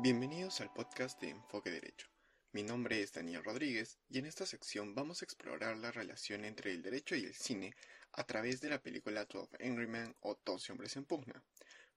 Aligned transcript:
Bienvenidos 0.00 0.60
al 0.60 0.72
podcast 0.72 1.20
de 1.20 1.30
Enfoque 1.30 1.72
Derecho. 1.72 2.06
Mi 2.52 2.62
nombre 2.62 3.02
es 3.02 3.12
Daniel 3.12 3.42
Rodríguez 3.42 3.98
y 4.08 4.18
en 4.18 4.26
esta 4.26 4.46
sección 4.46 4.94
vamos 4.94 5.20
a 5.20 5.24
explorar 5.24 5.76
la 5.76 5.90
relación 5.90 6.44
entre 6.44 6.70
el 6.70 6.82
derecho 6.82 7.16
y 7.16 7.24
el 7.24 7.34
cine 7.34 7.74
a 8.12 8.22
través 8.22 8.60
de 8.60 8.68
la 8.68 8.80
película 8.80 9.24
12 9.24 9.56
Angry 9.60 9.88
Men 9.88 10.14
o 10.20 10.38
12 10.44 10.70
hombres 10.70 10.96
en 10.96 11.04
pugna. 11.04 11.42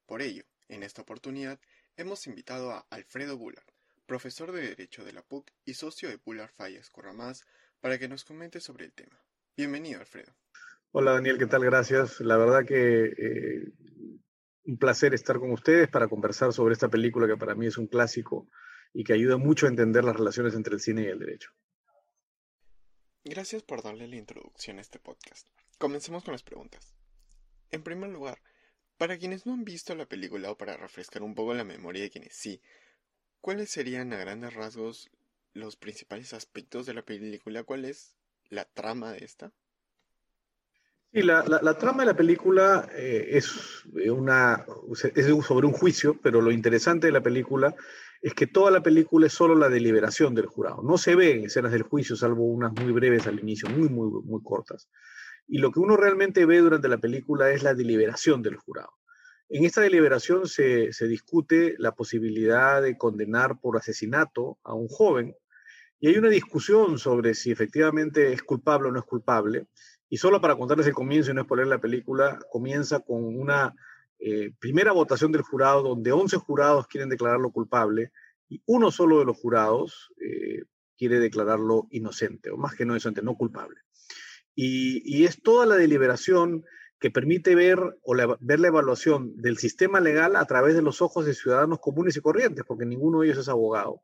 Por 0.07 0.23
ello, 0.23 0.43
en 0.67 0.81
esta 0.81 1.03
oportunidad 1.03 1.59
hemos 1.95 2.25
invitado 2.25 2.71
a 2.71 2.87
Alfredo 2.89 3.37
Bullard, 3.37 3.71
profesor 4.07 4.51
de 4.51 4.69
Derecho 4.69 5.05
de 5.05 5.13
la 5.13 5.21
PUC 5.21 5.51
y 5.63 5.75
socio 5.75 6.09
de 6.09 6.17
Bullard 6.25 6.49
Fallas 6.49 6.89
Corramás, 6.89 7.45
para 7.81 7.99
que 7.99 8.07
nos 8.07 8.25
comente 8.25 8.61
sobre 8.61 8.85
el 8.85 8.93
tema. 8.93 9.23
Bienvenido, 9.55 9.99
Alfredo. 9.99 10.35
Hola, 10.91 11.11
Daniel, 11.11 11.37
¿qué 11.37 11.45
tal? 11.45 11.63
Gracias. 11.63 12.19
La 12.19 12.37
verdad 12.37 12.65
que 12.65 13.05
eh, 13.05 13.71
un 14.65 14.77
placer 14.77 15.13
estar 15.13 15.39
con 15.39 15.51
ustedes 15.51 15.89
para 15.89 16.07
conversar 16.07 16.53
sobre 16.53 16.73
esta 16.73 16.89
película 16.89 17.27
que 17.27 17.37
para 17.37 17.55
mí 17.55 17.67
es 17.67 17.77
un 17.77 17.87
clásico 17.87 18.47
y 18.93 19.03
que 19.03 19.13
ayuda 19.13 19.37
mucho 19.37 19.65
a 19.65 19.69
entender 19.69 20.03
las 20.03 20.15
relaciones 20.15 20.53
entre 20.53 20.75
el 20.75 20.79
cine 20.81 21.03
y 21.03 21.07
el 21.07 21.19
derecho. 21.19 21.51
Gracias 23.23 23.63
por 23.63 23.83
darle 23.83 24.07
la 24.07 24.15
introducción 24.15 24.77
a 24.77 24.81
este 24.81 24.99
podcast. 24.99 25.47
Comencemos 25.77 26.23
con 26.23 26.33
las 26.33 26.43
preguntas. 26.43 26.95
En 27.69 27.83
primer 27.83 28.09
lugar, 28.09 28.41
para 28.97 29.17
quienes 29.17 29.45
no 29.45 29.53
han 29.53 29.63
visto 29.63 29.95
la 29.95 30.05
película 30.05 30.51
o 30.51 30.57
para 30.57 30.77
refrescar 30.77 31.23
un 31.23 31.35
poco 31.35 31.53
la 31.53 31.63
memoria 31.63 32.03
de 32.03 32.09
quienes 32.09 32.35
sí, 32.35 32.61
¿cuáles 33.39 33.69
serían 33.69 34.13
a 34.13 34.17
grandes 34.17 34.53
rasgos 34.53 35.09
los 35.53 35.75
principales 35.75 36.33
aspectos 36.33 36.85
de 36.85 36.93
la 36.93 37.03
película? 37.03 37.63
¿Cuál 37.63 37.85
es 37.85 38.15
la 38.49 38.65
trama 38.65 39.11
de 39.11 39.23
esta? 39.23 39.53
Sí, 41.13 41.23
la, 41.23 41.43
la, 41.43 41.77
trama 41.77 42.03
de 42.03 42.05
la 42.05 42.15
película 42.15 42.87
eh, 42.95 43.31
es, 43.31 43.83
una, 44.09 44.65
es 45.13 45.45
sobre 45.45 45.67
un 45.67 45.73
juicio, 45.73 46.17
pero 46.23 46.39
lo 46.39 46.51
interesante 46.51 47.07
de 47.07 47.11
la 47.11 47.21
película 47.21 47.75
es 48.21 48.33
que 48.33 48.47
toda 48.47 48.71
la 48.71 48.81
película 48.81 49.27
es 49.27 49.33
solo 49.33 49.55
la 49.55 49.67
deliberación 49.67 50.33
del 50.33 50.45
jurado. 50.45 50.81
No 50.83 50.97
se 50.97 51.15
ven 51.15 51.43
escenas 51.43 51.73
del 51.73 51.83
juicio, 51.83 52.15
salvo 52.15 52.45
unas 52.45 52.71
muy 52.71 52.93
breves 52.93 53.27
al 53.27 53.39
inicio, 53.41 53.69
muy, 53.69 53.89
muy, 53.89 54.09
muy 54.23 54.41
cortas. 54.41 54.87
Y 55.47 55.57
lo 55.57 55.71
que 55.71 55.81
uno 55.81 55.97
realmente 55.97 56.45
ve 56.45 56.59
durante 56.59 56.87
la 56.87 56.99
película 56.99 57.51
es 57.51 57.61
la 57.61 57.73
deliberación 57.73 58.41
del 58.41 58.55
jurado. 58.55 58.93
En 59.49 59.65
esta 59.65 59.81
deliberación 59.81 60.47
se, 60.47 60.93
se 60.93 61.09
discute 61.09 61.75
la 61.77 61.91
posibilidad 61.91 62.81
de 62.81 62.97
condenar 62.97 63.59
por 63.59 63.75
asesinato 63.75 64.59
a 64.63 64.75
un 64.75 64.87
joven 64.87 65.35
y 66.01 66.07
hay 66.07 66.17
una 66.17 66.29
discusión 66.29 66.97
sobre 66.97 67.35
si 67.35 67.51
efectivamente 67.51 68.33
es 68.33 68.41
culpable 68.41 68.89
o 68.89 68.91
no 68.91 68.99
es 68.99 69.05
culpable. 69.05 69.67
Y 70.09 70.17
solo 70.17 70.41
para 70.41 70.55
contarles 70.55 70.87
el 70.87 70.93
comienzo 70.93 71.29
y 71.29 71.35
no 71.35 71.41
exponer 71.41 71.67
la 71.67 71.79
película, 71.79 72.39
comienza 72.51 73.01
con 73.01 73.23
una 73.23 73.75
eh, 74.17 74.51
primera 74.59 74.93
votación 74.93 75.31
del 75.31 75.43
jurado 75.43 75.83
donde 75.83 76.11
11 76.11 76.37
jurados 76.37 76.87
quieren 76.87 77.09
declararlo 77.09 77.51
culpable 77.51 78.11
y 78.49 78.63
uno 78.65 78.89
solo 78.89 79.19
de 79.19 79.25
los 79.25 79.37
jurados 79.37 80.11
eh, 80.19 80.63
quiere 80.97 81.19
declararlo 81.19 81.87
inocente, 81.91 82.49
o 82.49 82.57
más 82.57 82.73
que 82.75 82.83
no 82.83 82.93
inocente, 82.93 83.21
no 83.21 83.35
culpable. 83.35 83.79
Y, 84.55 85.23
es 85.25 85.41
toda 85.41 85.65
la 85.65 85.75
deliberación 85.75 86.65
que 86.99 87.09
permite 87.09 87.55
ver, 87.55 87.79
o 88.03 88.15
ver 88.39 88.59
la 88.59 88.67
evaluación 88.67 89.35
del 89.37 89.57
sistema 89.57 89.99
legal 89.99 90.35
a 90.35 90.45
través 90.45 90.75
de 90.75 90.81
los 90.81 91.01
ojos 91.01 91.25
de 91.25 91.33
ciudadanos 91.33 91.79
comunes 91.79 92.17
y 92.17 92.21
corrientes, 92.21 92.65
porque 92.67 92.85
ninguno 92.85 93.21
de 93.21 93.27
ellos 93.27 93.39
es 93.39 93.49
abogado, 93.49 94.01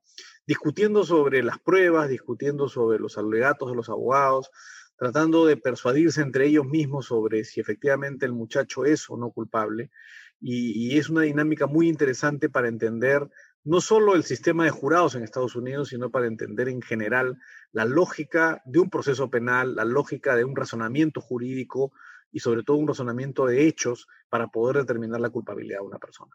discutiendo 0.48 1.04
sobre 1.04 1.44
las 1.44 1.60
pruebas, 1.60 2.08
discutiendo 2.08 2.70
sobre 2.70 3.00
los 3.00 3.18
alegatos 3.18 3.70
de 3.70 3.76
los 3.76 3.90
abogados, 3.90 4.50
tratando 4.96 5.46
de 5.46 5.58
persuadirse 5.58 6.22
entre 6.22 6.48
ellos 6.48 6.66
mismos 6.66 7.08
sobre 7.08 7.44
si 7.44 7.60
efectivamente 7.60 8.26
el 8.26 8.32
muchacho 8.32 8.86
es 8.86 9.10
o 9.10 9.18
no 9.18 9.32
culpable. 9.32 9.92
Y, 10.40 10.98
es 10.98 11.10
una 11.10 11.24
dinámica 11.24 11.68
muy 11.68 11.90
interesante 11.90 12.50
para 12.50 12.68
entender 12.68 13.28
no 13.64 13.82
solo 13.82 14.16
el 14.16 14.24
sistema 14.24 14.64
de 14.64 14.70
jurados 14.70 15.16
en 15.16 15.24
Estados 15.24 15.56
Unidos, 15.56 15.90
sino 15.90 16.10
para 16.10 16.28
entender 16.28 16.70
en 16.70 16.82
general 16.82 17.38
la 17.72 17.86
lógica 17.86 18.62
de 18.66 18.80
un 18.80 18.90
proceso 18.90 19.30
penal, 19.30 19.76
la 19.76 19.84
lógica 19.84 20.36
de 20.36 20.46
un 20.46 20.56
razonamiento 20.56 21.22
jurídico 21.22 21.92
y 22.32 22.40
sobre 22.40 22.64
todo 22.64 22.78
un 22.78 22.88
razonamiento 22.88 23.46
de 23.46 23.68
hechos 23.68 24.08
para 24.30 24.48
poder 24.48 24.78
determinar 24.78 25.20
la 25.20 25.32
culpabilidad 25.32 25.80
de 25.80 25.88
una 25.88 26.00
persona. 26.00 26.32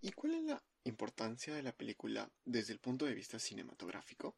¿Y 0.00 0.10
cuál 0.12 0.34
es 0.34 0.42
la 0.44 0.62
importancia 0.84 1.54
de 1.54 1.62
la 1.62 1.72
película 1.72 2.30
desde 2.44 2.72
el 2.72 2.78
punto 2.78 3.04
de 3.04 3.14
vista 3.14 3.38
cinematográfico? 3.38 4.36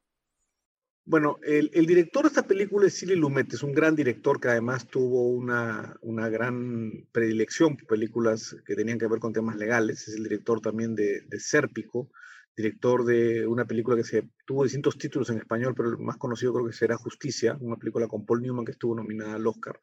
Bueno, 1.08 1.38
el, 1.44 1.70
director 1.86 2.24
de 2.24 2.28
esta 2.28 2.48
película 2.48 2.88
es 2.88 2.94
Silly 2.94 3.14
Lumet, 3.14 3.52
es 3.52 3.62
un 3.62 3.72
gran 3.72 3.94
director 3.94 4.40
que 4.40 4.48
además 4.48 4.88
tuvo 4.88 5.28
una, 5.28 5.96
una, 6.00 6.28
gran 6.28 7.06
predilección 7.12 7.76
por 7.76 7.86
películas 7.86 8.56
que 8.66 8.74
tenían 8.74 8.98
que 8.98 9.06
ver 9.06 9.20
con 9.20 9.32
temas 9.32 9.54
legales. 9.54 10.08
Es 10.08 10.16
el 10.16 10.24
director 10.24 10.60
también 10.60 10.96
de, 10.96 11.20
de 11.20 11.38
Sérpico, 11.38 12.10
director 12.56 13.04
de 13.04 13.46
una 13.46 13.66
película 13.66 13.96
que 13.96 14.02
se 14.02 14.28
tuvo 14.44 14.64
distintos 14.64 14.98
títulos 14.98 15.30
en 15.30 15.38
español, 15.38 15.74
pero 15.76 15.90
el 15.90 15.98
más 15.98 16.16
conocido 16.16 16.52
creo 16.52 16.66
que 16.66 16.72
será 16.72 16.96
Justicia, 16.96 17.56
una 17.60 17.76
película 17.76 18.08
con 18.08 18.26
Paul 18.26 18.42
Newman 18.42 18.64
que 18.64 18.72
estuvo 18.72 18.96
nominada 18.96 19.34
al 19.34 19.46
Oscar. 19.46 19.78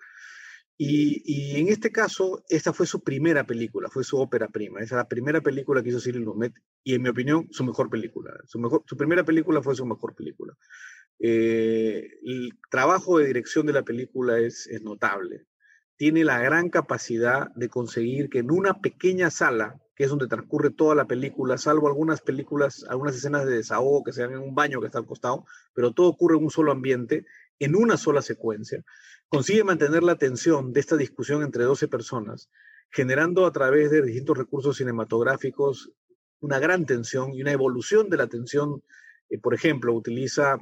Y, 0.77 1.59
en 1.59 1.67
este 1.67 1.91
caso, 1.91 2.43
esta 2.49 2.73
fue 2.73 2.87
su 2.87 3.03
primera 3.03 3.45
película, 3.45 3.89
fue 3.89 4.03
su 4.03 4.17
ópera 4.17 4.47
prima. 4.47 4.79
Esa 4.79 4.95
es 4.95 4.97
la 4.97 5.07
primera 5.07 5.41
película 5.41 5.83
que 5.83 5.89
hizo 5.89 5.99
Cyril 5.99 6.23
Lumet 6.23 6.53
y, 6.83 6.95
en 6.95 7.03
mi 7.03 7.09
opinión, 7.09 7.47
su 7.51 7.63
mejor 7.63 7.89
película. 7.89 8.33
Su, 8.45 8.59
mejor, 8.59 8.83
su 8.87 8.97
primera 8.97 9.23
película 9.23 9.61
fue 9.61 9.75
su 9.75 9.85
mejor 9.85 10.15
película. 10.15 10.53
Eh, 11.19 12.07
el 12.23 12.57
trabajo 12.71 13.19
de 13.19 13.27
dirección 13.27 13.65
de 13.67 13.73
la 13.73 13.83
película 13.83 14.39
es, 14.39 14.67
es 14.67 14.81
notable. 14.81 15.45
Tiene 15.95 16.23
la 16.23 16.39
gran 16.39 16.69
capacidad 16.69 17.53
de 17.55 17.69
conseguir 17.69 18.29
que 18.29 18.39
en 18.39 18.51
una 18.51 18.81
pequeña 18.81 19.29
sala, 19.29 19.79
que 19.95 20.05
es 20.05 20.09
donde 20.09 20.27
transcurre 20.27 20.71
toda 20.71 20.95
la 20.95 21.05
película, 21.05 21.57
salvo 21.59 21.87
algunas 21.87 22.21
películas, 22.21 22.83
algunas 22.89 23.15
escenas 23.15 23.45
de 23.45 23.57
desahogo 23.57 24.03
que 24.03 24.11
se 24.11 24.23
dan 24.23 24.33
en 24.33 24.39
un 24.39 24.55
baño 24.55 24.81
que 24.81 24.87
está 24.87 24.97
al 24.97 25.05
costado, 25.05 25.45
pero 25.75 25.93
todo 25.93 26.07
ocurre 26.07 26.35
en 26.35 26.43
un 26.43 26.49
solo 26.49 26.71
ambiente, 26.71 27.25
en 27.59 27.75
una 27.75 27.95
sola 27.95 28.23
secuencia, 28.23 28.83
consigue 29.33 29.63
mantener 29.63 30.03
la 30.03 30.15
tensión 30.15 30.73
de 30.73 30.79
esta 30.79 30.95
discusión 30.95 31.41
entre 31.41 31.63
12 31.63 31.87
personas, 31.87 32.51
generando 32.91 33.47
a 33.47 33.51
través 33.51 33.89
de 33.89 34.03
distintos 34.03 34.37
recursos 34.37 34.77
cinematográficos 34.77 35.91
una 36.39 36.59
gran 36.59 36.85
tensión 36.85 37.33
y 37.33 37.41
una 37.41 37.51
evolución 37.51 38.11
de 38.11 38.17
la 38.17 38.27
tensión. 38.27 38.83
Eh, 39.31 39.39
por 39.39 39.55
ejemplo, 39.55 39.91
utiliza 39.91 40.59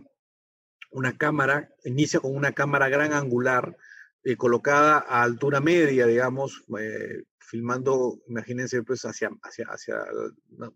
una 0.89 1.17
cámara, 1.17 1.69
inicia 1.83 2.21
con 2.21 2.33
una 2.33 2.53
cámara 2.53 2.87
gran 2.87 3.11
angular 3.11 3.75
eh, 4.23 4.35
colocada 4.35 5.05
a 5.07 5.23
altura 5.23 5.59
media, 5.59 6.05
digamos, 6.05 6.63
eh, 6.79 7.23
filmando, 7.51 8.21
imagínense, 8.27 8.81
pues 8.81 9.03
hacia, 9.03 9.29
hacia, 9.43 9.65
hacia 9.65 10.05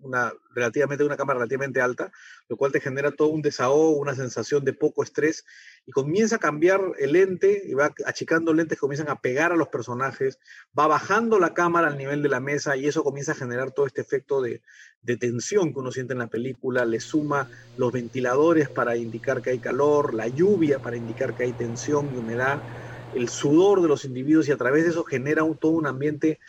una, 0.02 0.34
relativamente, 0.54 1.06
una 1.06 1.16
cámara 1.16 1.40
relativamente 1.40 1.80
alta, 1.80 2.12
lo 2.50 2.58
cual 2.58 2.74
te 2.74 2.82
genera 2.82 3.12
todo 3.12 3.30
un 3.30 3.42
desahogo, 3.42 3.98
una 3.98 4.14
sensación 4.14 4.66
de 4.66 4.74
poco 4.74 5.02
estrés, 5.02 5.46
y 5.86 5.94
comienza 5.94 6.36
a 6.36 6.40
cambiar 6.40 6.82
el 7.00 7.14
lente, 7.14 7.64
y 7.66 7.74
va 7.76 7.94
achicando 8.06 8.54
lentes 8.54 8.78
que 8.78 8.82
comienzan 8.82 9.10
a 9.10 9.22
pegar 9.22 9.54
a 9.54 9.56
los 9.56 9.70
personajes, 9.70 10.38
va 10.78 10.88
bajando 10.88 11.40
la 11.40 11.54
cámara 11.54 11.88
al 11.88 11.98
nivel 11.98 12.22
de 12.22 12.28
la 12.28 12.42
mesa, 12.42 12.76
y 12.76 12.88
eso 12.88 13.06
comienza 13.06 13.32
a 13.32 13.36
generar 13.36 13.72
todo 13.72 13.86
este 13.86 14.02
efecto 14.02 14.42
de, 14.42 14.62
de 15.02 15.16
tensión 15.16 15.72
que 15.72 15.80
uno 15.80 15.94
siente 15.94 16.12
en 16.12 16.20
la 16.20 16.28
película, 16.28 16.84
le 16.84 17.00
suma 17.00 17.50
los 17.78 17.94
ventiladores 17.94 18.70
para 18.70 18.98
indicar 18.98 19.42
que 19.42 19.52
hay 19.52 19.60
calor, 19.60 20.14
la 20.14 20.28
lluvia 20.28 20.80
para 20.80 20.98
indicar 20.98 21.36
que 21.36 21.44
hay 21.44 21.54
tensión 21.54 22.14
y 22.14 22.18
humedad, 22.18 22.60
el 23.16 23.30
sudor 23.30 23.82
de 23.82 23.88
los 23.88 24.06
individuos 24.06 24.48
y 24.48 24.52
a 24.52 24.58
través 24.58 24.84
de 24.84 24.90
eso 24.92 25.04
genera 25.04 25.44
un, 25.44 25.58
todo 25.58 25.72
un 25.72 25.88
ambiente 25.88 26.40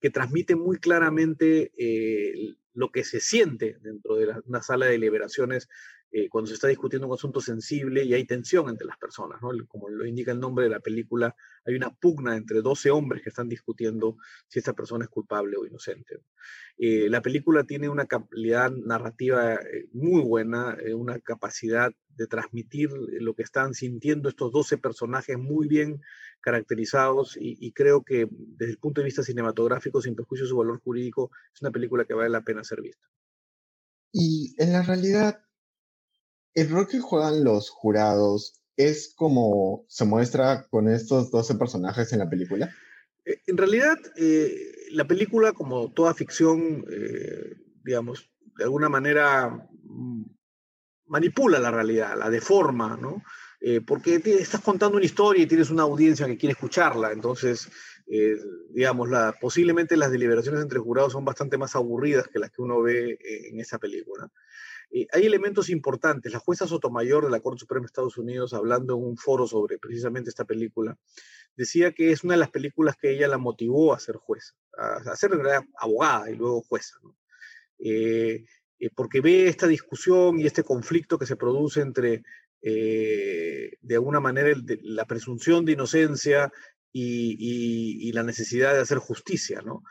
que 0.00 0.10
transmite 0.10 0.56
muy 0.56 0.78
claramente 0.78 1.72
eh, 1.76 2.54
lo 2.74 2.90
que 2.90 3.04
se 3.04 3.20
siente 3.20 3.76
dentro 3.80 4.16
de 4.16 4.34
una 4.46 4.62
sala 4.62 4.86
de 4.86 4.92
deliberaciones 4.92 5.68
eh, 6.14 6.28
cuando 6.28 6.48
se 6.48 6.54
está 6.54 6.68
discutiendo 6.68 7.06
un 7.06 7.14
asunto 7.14 7.40
sensible 7.40 8.04
y 8.04 8.12
hay 8.12 8.26
tensión 8.26 8.68
entre 8.68 8.86
las 8.86 8.98
personas, 8.98 9.40
¿no? 9.40 9.50
Como 9.66 9.88
lo 9.88 10.04
indica 10.04 10.32
el 10.32 10.40
nombre 10.40 10.64
de 10.64 10.70
la 10.70 10.80
película, 10.80 11.34
hay 11.64 11.74
una 11.74 11.88
pugna 11.88 12.36
entre 12.36 12.60
12 12.60 12.90
hombres 12.90 13.22
que 13.22 13.30
están 13.30 13.48
discutiendo 13.48 14.18
si 14.46 14.58
esta 14.58 14.74
persona 14.74 15.06
es 15.06 15.10
culpable 15.10 15.56
o 15.56 15.64
inocente. 15.64 16.20
Eh, 16.76 17.08
la 17.08 17.22
película 17.22 17.64
tiene 17.64 17.88
una 17.88 18.04
calidad 18.04 18.70
narrativa 18.72 19.54
eh, 19.54 19.88
muy 19.94 20.20
buena, 20.20 20.76
una 20.94 21.18
capacidad 21.18 21.90
de 22.10 22.26
transmitir 22.26 22.90
lo 22.92 23.34
que 23.34 23.42
están 23.42 23.72
sintiendo 23.72 24.28
estos 24.28 24.52
12 24.52 24.76
personajes 24.76 25.38
muy 25.38 25.66
bien 25.66 26.02
caracterizados 26.42 27.38
y, 27.38 27.56
y, 27.58 27.72
creo 27.72 28.04
que 28.04 28.28
desde 28.30 28.72
el 28.72 28.78
punto 28.78 29.00
de 29.00 29.06
vista 29.06 29.22
cinematográfico, 29.22 30.02
sin 30.02 30.14
perjuicio 30.14 30.44
de 30.44 30.50
su 30.50 30.58
valor 30.58 30.78
jurídico, 30.82 31.30
es 31.54 31.62
una 31.62 31.70
película 31.70 32.04
que 32.04 32.12
vale 32.12 32.28
la 32.28 32.42
pena 32.42 32.64
ser 32.64 32.82
vista. 32.82 33.08
Y 34.12 34.54
en 34.58 34.72
la 34.72 34.82
realidad, 34.82 35.42
el 36.54 36.70
rol 36.70 36.88
que 36.88 37.00
juegan 37.00 37.44
los 37.44 37.70
jurados 37.70 38.62
es 38.76 39.14
como 39.16 39.84
se 39.88 40.04
muestra 40.04 40.66
con 40.70 40.88
estos 40.88 41.30
12 41.30 41.54
personajes 41.56 42.12
en 42.12 42.20
la 42.20 42.28
película. 42.28 42.74
Eh, 43.24 43.40
en 43.46 43.56
realidad, 43.56 43.96
eh, 44.16 44.72
la 44.90 45.06
película, 45.06 45.52
como 45.52 45.92
toda 45.92 46.14
ficción, 46.14 46.84
eh, 46.90 47.56
digamos, 47.84 48.30
de 48.56 48.64
alguna 48.64 48.88
manera 48.88 49.50
mm, 49.82 50.24
manipula 51.06 51.58
la 51.58 51.70
realidad, 51.70 52.16
la 52.18 52.30
deforma, 52.30 52.98
¿no? 53.00 53.22
porque 53.86 54.20
estás 54.24 54.60
contando 54.60 54.96
una 54.96 55.06
historia 55.06 55.44
y 55.44 55.46
tienes 55.46 55.70
una 55.70 55.84
audiencia 55.84 56.26
que 56.26 56.36
quiere 56.36 56.54
escucharla, 56.54 57.12
entonces 57.12 57.68
eh, 58.14 58.36
digamos, 58.70 59.08
la, 59.08 59.34
posiblemente 59.40 59.96
las 59.96 60.10
deliberaciones 60.10 60.60
entre 60.60 60.78
jurados 60.78 61.12
son 61.12 61.24
bastante 61.24 61.56
más 61.56 61.74
aburridas 61.76 62.28
que 62.28 62.38
las 62.38 62.50
que 62.50 62.60
uno 62.60 62.82
ve 62.82 63.12
eh, 63.12 63.48
en 63.48 63.58
esa 63.58 63.78
película. 63.78 64.28
Hay 65.12 65.26
elementos 65.26 65.70
importantes. 65.70 66.32
La 66.32 66.38
jueza 66.38 66.66
Sotomayor 66.66 67.24
de 67.24 67.30
la 67.30 67.40
Corte 67.40 67.60
Suprema 67.60 67.82
de 67.82 67.86
Estados 67.86 68.18
Unidos, 68.18 68.52
hablando 68.52 68.94
en 68.94 69.04
un 69.04 69.16
foro 69.16 69.46
sobre 69.46 69.78
precisamente 69.78 70.30
esta 70.30 70.44
película, 70.44 70.96
decía 71.56 71.92
que 71.92 72.12
es 72.12 72.24
una 72.24 72.34
de 72.34 72.40
las 72.40 72.50
películas 72.50 72.96
que 72.96 73.10
ella 73.10 73.28
la 73.28 73.38
motivó 73.38 73.94
a 73.94 74.00
ser 74.00 74.16
jueza, 74.16 74.54
a, 74.76 75.16
ser 75.16 75.32
abogada 75.78 76.30
y 76.30 76.36
luego 76.36 76.62
jueza, 76.62 76.96
eh, 77.78 78.44
porque 78.94 79.20
ve 79.20 79.48
esta 79.48 79.66
discusión 79.66 80.38
y 80.38 80.46
este 80.46 80.62
conflicto 80.62 81.18
que 81.18 81.26
se 81.26 81.36
produce 81.36 81.80
entre, 81.80 82.22
de 82.60 83.94
alguna 83.94 84.20
manera, 84.20 84.56
la 84.82 85.06
presunción 85.06 85.64
de 85.64 85.72
inocencia 85.72 86.52
y, 86.92 88.12
la 88.12 88.22
necesidad 88.22 88.74
de 88.74 88.80
hacer 88.80 88.98
justicia, 88.98 89.62
¿no? 89.62 89.82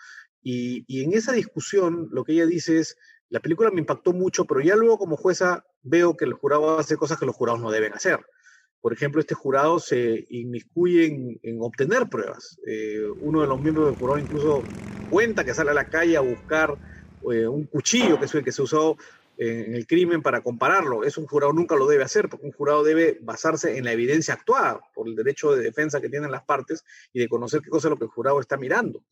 Y, 0.42 1.03
en 1.03 1.13
esa 1.13 1.33
discusión 1.33 2.09
lo 2.12 2.24
que 2.24 2.33
ella 2.33 2.45
dice 2.45 2.80
es, 2.80 2.98
la 3.31 3.39
película 3.39 3.71
me 3.71 3.79
impactó 3.79 4.11
mucho, 4.11 4.45
pero 4.45 4.59
ya 4.59 4.75
luego 4.75 4.97
como 4.97 5.15
jueza 5.15 5.65
veo 5.83 6.17
que 6.17 6.25
el 6.25 6.33
jurado 6.33 6.77
hace 6.77 6.97
cosas 6.97 7.17
que 7.17 7.25
los 7.25 7.35
jurados 7.35 7.61
no 7.61 7.71
deben 7.71 7.93
hacer. 7.93 8.19
Por 8.81 8.91
ejemplo, 8.91 9.21
este 9.21 9.35
jurado 9.35 9.79
se 9.79 10.25
inmiscuye 10.29 11.39
en, 11.41 11.61
obtener 11.61 12.09
pruebas. 12.09 12.59
Eh, 12.67 13.05
uno 13.21 13.41
de 13.41 13.47
los 13.47 13.61
miembros 13.61 13.87
del 13.87 13.95
jurado 13.95 14.19
incluso 14.19 14.63
cuenta 15.09 15.45
que 15.45 15.53
sale 15.53 15.71
a 15.71 15.73
la 15.73 15.87
calle 15.87 16.17
a 16.17 16.21
buscar 16.21 16.77
eh, 17.31 17.47
un 17.47 17.63
cuchillo 17.65 18.19
que 18.19 18.25
es 18.25 18.35
el 18.35 18.43
que 18.43 18.51
se 18.51 18.63
usó 18.63 18.97
en 19.37 19.75
el 19.75 19.87
crimen 19.87 20.21
para 20.21 20.41
compararlo. 20.41 21.05
Eso 21.05 21.21
un 21.21 21.27
jurado 21.27 21.53
nunca 21.53 21.75
lo 21.75 21.87
debe 21.87 22.03
hacer, 22.03 22.27
porque 22.27 22.45
un 22.45 22.51
jurado 22.51 22.83
debe 22.83 23.17
basarse 23.21 23.77
en 23.77 23.85
la 23.85 23.93
evidencia 23.93 24.33
actuada 24.33 24.81
por 24.93 25.07
el 25.07 25.15
derecho 25.15 25.55
de 25.55 25.63
defensa 25.63 26.01
que 26.01 26.09
tienen 26.09 26.31
las 26.31 26.43
partes 26.43 26.83
y 27.13 27.21
de 27.21 27.29
conocer 27.29 27.61
qué 27.61 27.69
cosa 27.69 27.87
es 27.87 27.91
lo 27.91 27.97
que 27.97 28.03
el 28.03 28.11
jurado 28.11 28.41
está 28.41 28.57
mirando. 28.57 29.03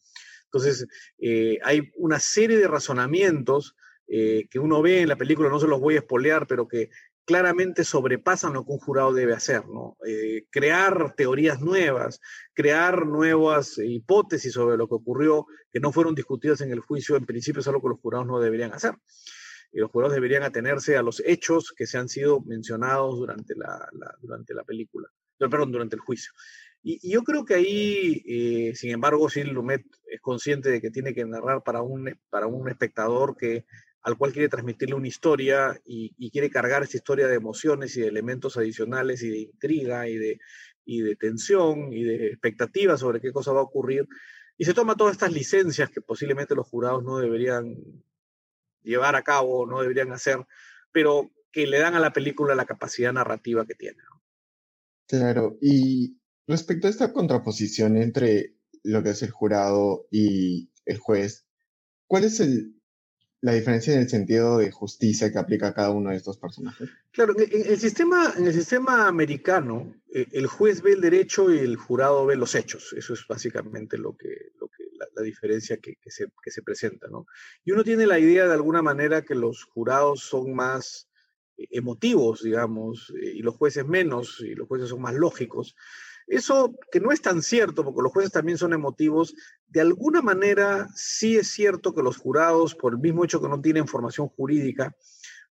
Entonces, 0.46 0.88
eh, 1.20 1.58
hay 1.64 1.92
una 1.96 2.20
serie 2.20 2.58
de 2.58 2.68
razonamientos 2.68 3.76
eh, 4.12 4.48
que 4.50 4.60
uno 4.60 4.82
ve 4.82 5.02
en 5.02 5.10
la 5.10 5.16
película, 5.16 5.50
no 5.50 5.60
se 5.60 5.68
los 5.68 5.80
voy 5.80 5.96
a 5.96 6.00
espolear, 6.00 6.48
pero 6.48 6.68
que 6.68 6.90
claramente 7.26 7.84
sobrepasan 7.84 8.54
lo 8.54 8.66
que 8.66 8.72
un 8.72 8.80
jurado 8.80 9.14
debe 9.14 9.34
hacer, 9.34 9.68
¿no? 9.68 9.98
Eh, 10.08 10.48
crear 10.50 11.14
teorías 11.16 11.62
nuevas, 11.62 12.20
crear 12.54 13.06
nuevas 13.06 13.78
hipótesis 13.78 14.52
sobre 14.52 14.78
lo 14.78 14.88
que 14.88 14.96
ocurrió 14.96 15.46
que 15.72 15.80
no 15.80 15.92
fueron 15.92 16.16
discutidas 16.16 16.62
en 16.62 16.72
el 16.72 16.80
juicio, 16.80 17.16
en 17.18 17.28
principio 17.28 17.60
es 17.60 17.68
algo 17.68 17.84
que 17.84 17.90
los 17.90 18.00
jurados 18.00 18.26
no 18.26 18.40
deberían 18.40 18.74
hacer 18.74 18.96
y 19.72 19.80
los 19.80 19.92
jurados 19.92 20.16
deberían 20.16 20.42
atenerse 20.42 20.98
a 20.98 21.04
los 21.04 21.22
hechos 21.24 21.72
que 21.78 21.86
se 21.86 22.00
han 22.00 22.10
sido 22.10 22.42
mencionados 22.42 23.16
durante 23.18 23.54
la, 23.56 23.88
durante 24.22 24.56
la 24.56 24.64
película, 24.64 25.08
perdón, 25.38 25.72
durante 25.72 25.96
el 25.96 26.02
juicio. 26.02 26.32
Y, 26.82 27.12
yo 27.12 27.22
creo 27.24 27.46
que 27.46 27.56
ahí, 27.56 28.24
eh, 28.26 28.76
sin 28.76 28.92
embargo, 28.92 29.30
sí 29.30 29.44
Lumet 29.44 29.86
es 30.08 30.22
consciente 30.22 30.70
de 30.72 30.82
que 30.82 30.90
tiene 30.90 31.14
que 31.14 31.26
narrar 31.26 31.62
para 31.62 31.84
un, 31.84 32.18
para 32.32 32.48
un 32.48 32.70
espectador 32.70 33.38
que, 33.38 33.66
al 34.02 34.18
cual 34.18 34.32
quiere 34.32 34.50
transmitirle 34.50 34.96
una 34.96 35.08
historia 35.08 35.80
y, 35.86 36.30
quiere 36.32 36.50
cargar 36.50 36.84
esa 36.84 36.98
historia 36.98 37.28
de 37.28 37.36
emociones 37.36 37.96
y 37.98 38.02
de 38.02 38.08
elementos 38.08 38.58
adicionales 38.58 39.22
y 39.24 39.30
de 39.30 39.40
intriga 39.40 40.08
y 40.08 40.18
de, 40.18 40.40
y 40.86 41.02
de 41.02 41.16
tensión 41.16 41.92
y 41.92 42.04
de 42.04 42.28
expectativa 42.28 42.98
sobre 42.98 43.20
qué 43.20 43.32
cosa 43.32 43.52
va 43.52 43.60
a 43.60 43.64
ocurrir. 43.64 44.08
Y 44.58 44.66
se 44.66 44.74
toma 44.74 44.96
todas 44.96 45.14
estas 45.14 45.34
licencias 45.34 45.90
que 45.90 46.02
posiblemente 46.02 46.56
los 46.56 46.68
jurados 46.68 47.04
no 47.04 47.18
deberían 47.18 47.76
llevar 48.84 49.16
a 49.16 49.24
cabo, 49.24 49.66
no 49.66 49.82
deberían 49.82 50.12
hacer, 50.12 50.46
pero 50.92 51.32
que 51.52 51.68
le 51.68 51.80
dan 51.80 51.96
a 51.96 52.00
la 52.00 52.14
película 52.14 52.56
la 52.56 52.66
capacidad 52.66 53.12
narrativa 53.12 53.66
que 53.66 53.76
tiene. 53.76 54.00
Claro, 55.08 55.58
y 55.62 56.20
respecto 56.48 56.88
a 56.88 56.90
esta 56.90 57.12
contraposición 57.12 57.98
entre 57.98 58.56
lo 58.84 59.04
que 59.04 59.10
es 59.10 59.24
el 59.24 59.32
jurado 59.32 60.08
y 60.12 60.72
el 60.86 60.98
juez, 60.98 61.48
¿cuál 62.08 62.26
es 62.26 62.40
el, 62.40 62.79
la 63.42 63.54
diferencia 63.54 63.94
en 63.94 64.02
el 64.02 64.10
sentido 64.10 64.58
de 64.58 64.72
justicia 64.72 65.32
que 65.32 65.38
aplica 65.38 65.68
a 65.68 65.74
cada 65.74 65.92
uno 65.92 66.10
de 66.10 66.18
estos 66.18 66.38
personajes? 66.38 66.90
Claro, 67.12 67.34
en 67.38 67.72
el 67.72 67.80
sistema, 67.80 68.34
en 68.38 68.48
el 68.48 68.54
sistema 68.54 69.08
americano, 69.08 69.94
eh, 70.14 70.28
el 70.32 70.48
juez 70.48 70.82
ve 70.82 70.94
el 70.94 71.02
derecho 71.02 71.54
y 71.54 71.60
el 71.60 71.78
jurado 71.78 72.26
ve 72.26 72.36
los 72.36 72.56
hechos. 72.56 72.94
Eso 72.94 73.14
es 73.14 73.26
básicamente 73.28 73.98
lo 73.98 74.16
que, 74.18 74.52
lo 74.60 74.68
que 74.68 74.84
la, 75.16 75.24
diferencia 75.24 75.78
que, 75.78 75.98
se, 76.08 76.28
que, 76.44 76.52
se, 76.52 76.62
presenta, 76.62 77.08
¿no? 77.08 77.28
Y 77.64 77.72
uno 77.72 77.84
tiene 77.84 78.06
la 78.06 78.20
idea 78.20 78.48
de 78.48 78.54
alguna 78.54 78.82
manera 78.82 79.22
que 79.24 79.36
los 79.36 79.64
jurados 79.64 80.22
son 80.22 80.54
más 80.54 81.10
eh, 81.58 81.68
emotivos, 81.72 82.44
digamos, 82.44 83.14
eh, 83.22 83.34
y 83.36 83.42
los 83.42 83.56
jueces 83.56 83.86
menos, 83.86 84.42
y 84.42 84.56
los 84.56 84.68
jueces 84.68 84.90
son 84.90 85.02
más 85.02 85.14
lógicos. 85.14 85.76
Eso 86.30 86.76
que 86.92 87.00
no 87.00 87.12
es 87.12 87.22
tan 87.24 87.42
cierto, 87.42 87.84
porque 87.84 88.04
los 88.04 88.12
jueces 88.12 88.32
también 88.32 88.60
son 88.60 88.72
emotivos, 88.72 89.34
de 89.68 89.82
alguna 89.82 90.22
manera 90.22 90.88
sí 90.96 91.38
es 91.38 91.48
cierto 91.48 91.96
que 91.96 92.04
los 92.04 92.18
jurados, 92.18 92.76
por 92.76 92.94
el 92.94 93.00
mismo 93.00 93.26
hecho 93.26 93.42
que 93.42 93.50
no 93.50 93.60
tienen 93.60 93.88
formación 93.88 94.28
jurídica, 94.28 94.96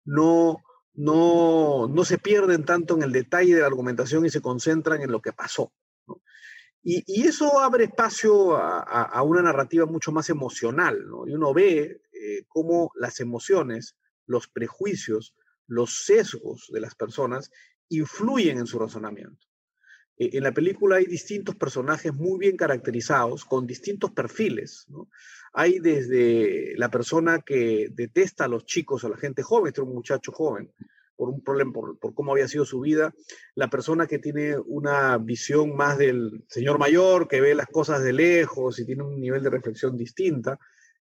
no, 0.05 0.63
no, 0.95 1.89
no 1.89 2.05
se 2.05 2.19
pierden 2.19 2.65
tanto 2.65 2.95
en 2.95 3.03
el 3.03 3.11
detalle 3.11 3.57
de 3.57 3.61
la 3.61 3.67
argumentación 3.67 4.25
y 4.25 4.31
se 4.31 4.41
concentran 4.41 5.03
en 5.03 5.11
lo 5.11 5.21
que 5.21 5.33
pasó. 5.33 5.73
Y, 6.81 7.27
eso 7.27 7.59
abre 7.59 7.85
espacio 7.85 8.57
a, 8.57 9.21
una 9.23 9.43
narrativa 9.43 9.85
mucho 9.85 10.13
más 10.13 10.31
emocional. 10.31 11.05
Y 11.27 11.35
uno 11.35 11.53
ve 11.53 12.03
eh, 12.13 12.45
cómo 12.47 12.93
las 12.95 13.19
emociones, 13.19 13.97
los 14.27 14.47
prejuicios, 14.47 15.35
los 15.67 16.05
sesgos 16.07 16.69
de 16.73 16.81
las 16.81 16.95
personas 16.95 17.51
influyen 17.89 18.59
en 18.59 18.67
su 18.67 18.79
razonamiento. 18.79 19.48
E, 20.19 20.37
en 20.37 20.43
la 20.43 20.53
película 20.53 20.97
hay 20.97 21.07
distintos 21.07 21.55
personajes 21.55 22.13
muy 22.13 22.39
bien 22.39 22.57
caracterizados, 22.57 23.45
con 23.45 23.67
distintos 23.67 24.11
perfiles. 24.11 24.87
Hay 25.53 25.79
desde 25.79 26.75
la 26.77 26.91
persona 26.91 27.41
que 27.41 27.89
detesta 27.93 28.45
a 28.45 28.49
los 28.49 28.67
chicos, 28.67 29.05
a 29.05 29.09
la 29.09 29.17
gente 29.17 29.43
joven, 29.43 29.69
este 29.69 29.81
es 29.81 29.87
un 29.87 29.95
muchacho 29.95 30.33
joven, 30.33 30.71
por 31.17 31.31
un 31.31 31.43
problema, 31.43 31.73
por, 31.73 32.15
cómo 32.15 32.33
había 32.33 32.47
sido 32.47 32.65
su 32.65 32.81
vida, 32.81 33.13
la 33.55 33.69
persona 33.69 34.07
que 34.07 34.19
tiene 34.19 34.57
una 34.57 35.19
visión 35.19 35.75
más 35.75 35.99
del 35.99 36.45
señor 36.49 36.79
mayor, 36.79 37.27
que 37.27 37.41
ve 37.41 37.55
las 37.55 37.67
cosas 37.67 38.05
de 38.05 38.13
lejos 38.13 38.79
y 38.79 38.87
tiene 38.87 39.03
un 39.03 39.21
nivel 39.21 39.43
de 39.43 39.51
reflexión 39.51 39.97
distinta, 39.97 40.59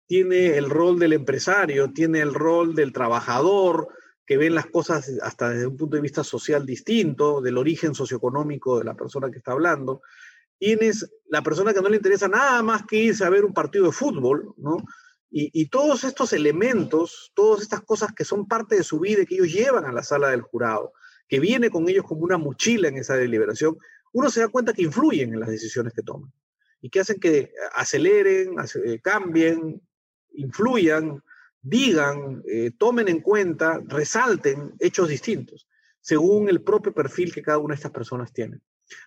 tiene 0.07 0.57
el 0.57 0.71
rol 0.71 0.99
del 0.99 1.13
empresario, 1.13 1.93
tiene 1.93 2.21
el 2.21 2.33
rol 2.33 2.75
del 2.75 2.93
trabajador, 2.93 3.89
que 4.27 4.37
ven 4.37 4.55
las 4.55 4.67
cosas 4.67 5.11
hasta 5.23 5.51
desde 5.51 5.69
un 5.69 5.77
punto 5.77 5.97
de 5.97 6.03
vista 6.03 6.25
social 6.25 6.67
distinto, 6.67 7.41
del 7.41 7.57
origen 7.57 7.95
socioeconómico 7.95 8.79
de 8.79 8.85
la 8.85 8.95
persona 8.95 9.31
que 9.31 9.39
está 9.39 9.53
hablando. 9.53 10.03
Tienes 10.59 11.09
la 11.29 11.43
persona 11.43 11.73
que 11.73 11.81
no 11.81 11.89
le 11.89 11.97
interesa 11.97 12.27
nada 12.27 12.63
más 12.63 12.85
que 12.87 12.97
irse 12.97 13.25
a 13.25 13.31
ver 13.31 13.45
un 13.45 13.55
partido 13.55 13.87
de 13.87 13.93
fútbol, 13.93 14.53
¿no? 14.57 14.79
Y, 15.39 15.69
todos 15.69 16.05
estos 16.05 16.33
elementos, 16.33 17.31
todas 17.35 17.61
estas 17.61 17.83
cosas 17.83 18.15
que 18.15 18.25
son 18.25 18.49
parte 18.49 18.77
de 18.77 18.83
su 18.83 19.01
vida 19.01 19.21
y 19.21 19.27
que 19.27 19.35
ellos 19.35 19.53
llevan 19.53 19.85
a 19.85 19.93
la 19.93 20.03
sala 20.03 20.31
del 20.31 20.41
jurado, 20.41 20.95
que 21.29 21.41
viene 21.41 21.69
con 21.69 21.87
ellos 21.91 22.07
como 22.07 22.23
una 22.23 22.39
mochila 22.39 22.89
en 22.89 22.97
esa 22.97 23.17
deliberación, 23.17 23.77
uno 24.15 24.31
se 24.31 24.41
da 24.41 24.49
cuenta 24.49 24.73
que 24.73 24.83
influyen 24.83 25.35
en 25.35 25.41
las 25.41 25.51
decisiones 25.51 25.93
que 25.93 26.03
toman 26.03 26.33
y 26.81 26.89
que 26.89 27.01
hacen 27.01 27.21
que 27.21 27.53
aceleren, 27.75 28.55
eh, 28.87 29.01
cambien, 29.03 29.83
influyan, 30.33 31.23
digan, 31.67 32.45
eh, 32.47 32.71
tomen 32.79 33.09
en 33.09 33.21
cuenta, 33.21 33.81
resalten 33.87 34.75
hechos 34.79 35.09
distintos, 35.09 35.67
según 36.01 36.49
el 36.49 36.63
propio 36.63 36.95
perfil 36.95 37.35
que 37.35 37.43
cada 37.43 37.59
una 37.59 37.75
de 37.75 37.77
estas 37.77 37.91
personas 37.91 38.33
tiene. 38.33 38.61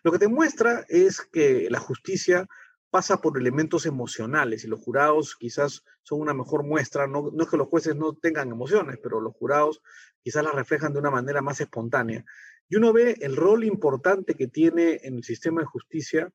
Lo 0.03 0.11
que 0.11 0.19
te 0.19 0.27
muestra 0.27 0.85
es 0.89 1.21
que 1.21 1.69
la 1.69 1.79
justicia 1.79 2.45
pasa 2.89 3.21
por 3.21 3.37
elementos 3.37 3.85
emocionales 3.85 4.65
y 4.65 4.67
los 4.67 4.81
jurados 4.81 5.37
quizás 5.37 5.85
son 6.03 6.19
una 6.19 6.33
mejor 6.33 6.63
muestra, 6.65 7.07
no, 7.07 7.31
es 7.39 7.47
que 7.47 7.55
los 7.55 7.69
jueces 7.69 7.95
no 7.95 8.13
tengan 8.15 8.49
emociones, 8.49 8.97
pero 9.01 9.21
los 9.21 9.35
jurados 9.35 9.81
quizás 10.21 10.43
las 10.43 10.55
reflejan 10.55 10.91
de 10.91 10.99
una 10.99 11.11
manera 11.11 11.41
más 11.41 11.61
espontánea. 11.61 12.25
Y 12.67 12.75
uno 12.75 12.91
ve 12.91 13.15
el 13.21 13.37
rol 13.37 13.63
importante 13.63 14.35
que 14.35 14.47
tiene 14.47 14.99
en 15.03 15.15
el 15.15 15.23
sistema 15.23 15.61
de 15.61 15.67
justicia 15.67 16.33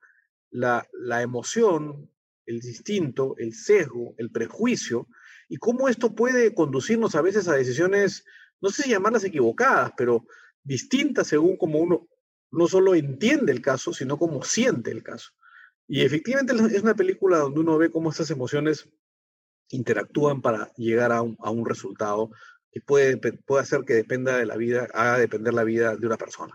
la, 0.50 0.88
la 0.92 1.20
emoción, 1.20 2.10
el 2.46 2.60
distinto, 2.60 3.34
el 3.36 3.52
sesgo, 3.52 4.14
el 4.16 4.30
prejuicio, 4.30 5.06
y 5.48 5.56
cómo 5.56 5.88
esto 5.88 6.14
puede 6.14 6.54
conducirnos 6.54 7.14
a 7.14 7.22
veces 7.22 7.48
a 7.48 7.54
decisiones, 7.54 8.24
no 8.60 8.70
sé 8.70 8.82
si 8.82 8.90
llamarlas 8.90 9.24
equivocadas, 9.24 9.92
pero 9.96 10.26
distintas 10.62 11.26
según 11.26 11.56
como 11.56 11.78
uno 11.78 12.08
no 12.50 12.68
solo 12.68 12.94
entiende 12.94 13.52
el 13.52 13.60
caso, 13.60 13.92
sino 13.92 14.16
como 14.16 14.42
siente 14.42 14.90
el 14.90 15.02
caso. 15.02 15.30
Y 15.86 16.02
efectivamente 16.02 16.54
es 16.74 16.82
una 16.82 16.94
película 16.94 17.38
donde 17.38 17.60
uno 17.60 17.76
ve 17.76 17.90
cómo 17.90 18.10
estas 18.10 18.30
emociones 18.30 18.88
interactúan 19.70 20.40
para 20.40 20.72
llegar 20.76 21.12
a 21.12 21.22
un, 21.22 21.36
a 21.40 21.50
un 21.50 21.66
resultado 21.66 22.30
que 22.70 22.80
puede, 22.80 23.16
puede 23.16 23.62
hacer 23.62 23.80
que 23.84 23.94
dependa 23.94 24.36
de 24.36 24.46
la 24.46 24.56
vida, 24.56 24.88
haga 24.94 25.18
depender 25.18 25.54
la 25.54 25.64
vida 25.64 25.96
de 25.96 26.06
una 26.06 26.16
persona. 26.16 26.54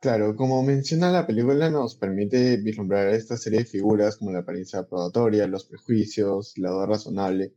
Claro, 0.00 0.34
como 0.34 0.62
menciona 0.62 1.10
la 1.10 1.26
película, 1.26 1.68
nos 1.68 1.94
permite 1.94 2.56
vislumbrar 2.56 3.08
esta 3.08 3.36
serie 3.36 3.60
de 3.60 3.64
figuras 3.66 4.16
como 4.16 4.32
la 4.32 4.38
apariencia 4.38 4.86
probatoria, 4.86 5.46
los 5.46 5.66
prejuicios, 5.66 6.54
la 6.56 6.70
duda 6.70 6.86
razonable, 6.86 7.52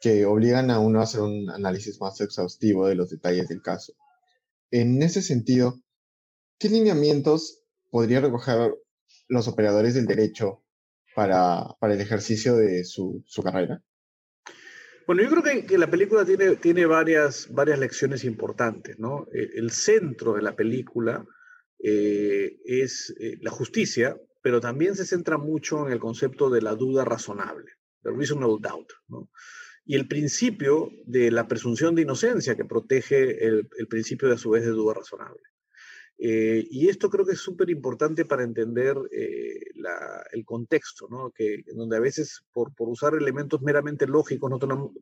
que 0.00 0.24
obligan 0.26 0.70
a 0.70 0.78
uno 0.78 1.00
a 1.00 1.04
hacer 1.04 1.20
un 1.20 1.50
análisis 1.50 2.00
más 2.00 2.20
exhaustivo 2.20 2.86
de 2.86 2.94
los 2.94 3.10
detalles 3.10 3.48
del 3.48 3.62
caso. 3.62 3.94
En 4.70 5.02
ese 5.02 5.22
sentido, 5.22 5.80
¿qué 6.58 6.68
lineamientos 6.68 7.62
podría 7.90 8.20
recoger 8.20 8.74
los 9.28 9.48
operadores 9.48 9.94
del 9.94 10.06
derecho 10.06 10.62
para, 11.14 11.76
para 11.80 11.94
el 11.94 12.00
ejercicio 12.00 12.56
de 12.56 12.84
su, 12.84 13.22
su 13.26 13.42
carrera? 13.42 13.82
Bueno, 15.06 15.22
yo 15.22 15.30
creo 15.30 15.42
que, 15.42 15.66
que, 15.66 15.78
la 15.78 15.88
película 15.88 16.24
tiene, 16.24 16.56
tiene 16.56 16.84
varias, 16.84 17.48
varias 17.52 17.78
lecciones 17.78 18.24
importantes, 18.24 18.98
¿no? 18.98 19.26
Eh, 19.32 19.50
el 19.54 19.70
centro 19.70 20.34
de 20.34 20.42
la 20.42 20.56
película 20.56 21.24
eh, 21.78 22.58
es 22.64 23.14
eh, 23.20 23.38
la 23.40 23.52
justicia, 23.52 24.20
pero 24.42 24.60
también 24.60 24.96
se 24.96 25.06
centra 25.06 25.38
mucho 25.38 25.86
en 25.86 25.92
el 25.92 26.00
concepto 26.00 26.50
de 26.50 26.60
la 26.60 26.74
duda 26.74 27.04
razonable, 27.04 27.70
the 28.02 28.10
reasonable 28.10 28.58
doubt, 28.60 28.92
¿no? 29.08 29.30
Y 29.86 29.94
el 29.94 30.08
principio 30.08 30.90
de 31.06 31.30
la 31.30 31.48
presunción 31.48 31.94
de 31.94 32.02
inocencia 32.02 32.56
que 32.56 32.64
protege 32.64 33.46
el, 33.46 33.68
el 33.78 33.88
principio 33.88 34.28
de 34.28 34.34
a 34.34 34.38
su 34.38 34.50
vez 34.50 34.64
de 34.64 34.70
duda 34.70 34.94
razonable. 34.94 35.40
Eh, 36.18 36.66
y 36.70 36.88
esto 36.88 37.10
creo 37.10 37.26
que 37.26 37.32
es 37.32 37.40
súper 37.40 37.68
importante 37.68 38.24
para 38.24 38.42
entender 38.42 38.96
eh, 39.12 39.60
la, 39.74 40.24
el 40.32 40.46
contexto, 40.46 41.08
¿no? 41.10 41.30
que, 41.30 41.62
donde 41.74 41.96
a 41.98 42.00
veces 42.00 42.42
por, 42.52 42.74
por 42.74 42.88
usar 42.88 43.14
elementos 43.14 43.60
meramente 43.60 44.06
lógicos 44.06 44.50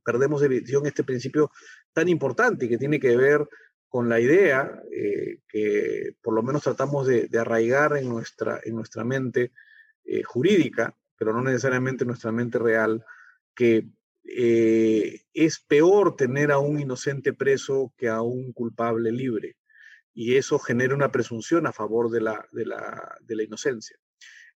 perdemos 0.04 0.40
de 0.40 0.48
visión 0.48 0.86
este 0.86 1.04
principio 1.04 1.52
tan 1.92 2.08
importante 2.08 2.68
que 2.68 2.78
tiene 2.78 2.98
que 2.98 3.16
ver 3.16 3.48
con 3.88 4.08
la 4.08 4.18
idea 4.18 4.82
eh, 4.90 5.38
que 5.46 6.16
por 6.20 6.34
lo 6.34 6.42
menos 6.42 6.64
tratamos 6.64 7.06
de, 7.06 7.28
arraigar 7.38 7.96
en 7.96 8.08
nuestra, 8.08 8.60
en 8.64 8.74
nuestra 8.74 9.04
mente 9.04 9.52
jurídica, 10.26 10.94
pero 11.16 11.32
no 11.32 11.40
necesariamente 11.42 12.04
en 12.04 12.08
nuestra 12.08 12.30
mente 12.30 12.58
real, 12.58 13.02
que 13.54 13.88
eh, 14.24 15.22
es 15.32 15.60
peor 15.60 16.16
tener 16.16 16.50
a 16.50 16.58
un 16.58 16.80
inocente 16.80 17.32
preso 17.32 17.92
que 17.96 18.08
a 18.08 18.22
un 18.22 18.52
culpable 18.52 19.12
libre 19.12 19.56
y 20.14 20.36
eso 20.36 20.58
genera 20.58 20.94
una 20.94 21.10
presunción 21.10 21.66
a 21.66 21.72
favor 21.72 22.10
de 22.10 22.20
la, 22.20 22.46
de 22.52 22.64
la, 22.64 23.16
de 23.20 23.36
la 23.36 23.42
inocencia. 23.42 23.96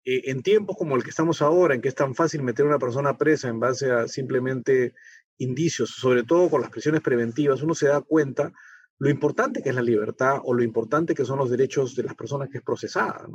Eh, 0.05 0.29
en 0.31 0.43
tiempos 0.43 0.77
como 0.77 0.95
el 0.95 1.03
que 1.03 1.09
estamos 1.09 1.41
ahora, 1.41 1.75
en 1.75 1.81
que 1.81 1.89
es 1.89 1.95
tan 1.95 2.15
fácil 2.15 2.43
meter 2.43 2.65
a 2.65 2.69
una 2.69 2.79
persona 2.79 3.17
presa 3.17 3.49
en 3.49 3.59
base 3.59 3.91
a 3.91 4.07
simplemente 4.07 4.93
indicios, 5.39 5.89
sobre 5.89 6.23
todo 6.23 6.49
con 6.49 6.61
las 6.61 6.69
presiones 6.69 7.01
preventivas, 7.01 7.61
uno 7.61 7.75
se 7.75 7.87
da 7.87 8.01
cuenta 8.01 8.53
lo 8.99 9.09
importante 9.09 9.61
que 9.61 9.69
es 9.69 9.75
la 9.75 9.81
libertad 9.81 10.39
o 10.43 10.53
lo 10.53 10.63
importante 10.63 11.13
que 11.13 11.25
son 11.25 11.37
los 11.37 11.49
derechos 11.49 11.95
de 11.95 12.03
las 12.03 12.15
personas 12.15 12.49
que 12.49 12.59
es 12.59 12.63
procesada. 12.63 13.27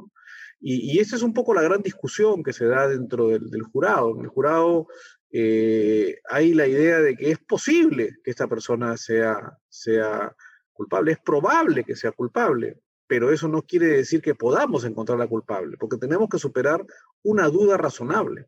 Y, 0.60 0.92
y 0.92 0.98
esa 0.98 1.16
es 1.16 1.22
un 1.22 1.34
poco 1.34 1.54
la 1.54 1.62
gran 1.62 1.82
discusión 1.82 2.42
que 2.42 2.52
se 2.52 2.66
da 2.66 2.88
dentro 2.88 3.28
del, 3.28 3.50
del 3.50 3.62
jurado. 3.62 4.20
El 4.20 4.28
jurado 4.28 4.88
eh, 5.34 6.20
hay 6.28 6.52
la 6.52 6.66
idea 6.66 7.00
de 7.00 7.16
que 7.16 7.30
es 7.30 7.38
posible 7.38 8.16
que 8.22 8.30
esta 8.30 8.46
persona 8.46 8.96
sea, 8.98 9.58
sea 9.68 10.36
culpable. 10.72 11.12
Es 11.12 11.18
probable 11.20 11.84
que 11.84 11.96
sea 11.96 12.12
culpable, 12.12 12.80
pero 13.06 13.32
eso 13.32 13.48
no 13.48 13.62
quiere 13.62 13.86
decir 13.86 14.20
que 14.20 14.34
podamos 14.34 14.84
encontrarla 14.84 15.26
culpable, 15.26 15.76
porque 15.78 15.96
tenemos 15.96 16.28
que 16.28 16.38
superar 16.38 16.84
una 17.22 17.48
duda 17.48 17.78
razonable. 17.78 18.46